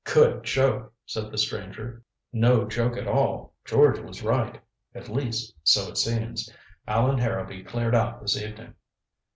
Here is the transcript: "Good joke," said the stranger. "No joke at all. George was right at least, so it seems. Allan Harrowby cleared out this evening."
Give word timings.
"Good 0.03 0.43
joke," 0.43 0.91
said 1.05 1.29
the 1.29 1.37
stranger. 1.37 2.01
"No 2.33 2.65
joke 2.67 2.97
at 2.97 3.07
all. 3.07 3.53
George 3.63 3.99
was 3.99 4.23
right 4.23 4.59
at 4.95 5.09
least, 5.09 5.53
so 5.63 5.87
it 5.91 5.95
seems. 5.99 6.51
Allan 6.87 7.19
Harrowby 7.19 7.63
cleared 7.63 7.93
out 7.93 8.19
this 8.19 8.35
evening." 8.35 8.73